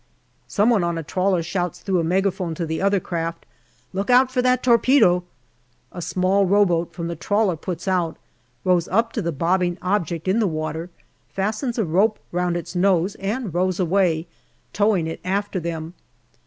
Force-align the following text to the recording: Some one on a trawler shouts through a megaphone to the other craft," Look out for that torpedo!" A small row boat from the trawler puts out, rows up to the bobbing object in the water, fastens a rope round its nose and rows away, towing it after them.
Some 0.47 0.71
one 0.71 0.83
on 0.83 0.97
a 0.97 1.03
trawler 1.03 1.43
shouts 1.43 1.79
through 1.81 1.99
a 1.99 2.03
megaphone 2.03 2.55
to 2.55 2.65
the 2.65 2.81
other 2.81 2.99
craft," 2.99 3.45
Look 3.93 4.09
out 4.09 4.31
for 4.31 4.41
that 4.41 4.63
torpedo!" 4.63 5.23
A 5.91 6.01
small 6.01 6.47
row 6.47 6.65
boat 6.65 6.91
from 6.91 7.07
the 7.07 7.15
trawler 7.15 7.55
puts 7.55 7.87
out, 7.87 8.17
rows 8.63 8.87
up 8.87 9.13
to 9.13 9.21
the 9.21 9.31
bobbing 9.31 9.77
object 9.79 10.27
in 10.27 10.39
the 10.39 10.47
water, 10.47 10.89
fastens 11.29 11.77
a 11.77 11.85
rope 11.85 12.17
round 12.31 12.57
its 12.57 12.73
nose 12.75 13.13
and 13.19 13.53
rows 13.53 13.79
away, 13.79 14.25
towing 14.73 15.05
it 15.05 15.19
after 15.23 15.59
them. 15.59 15.93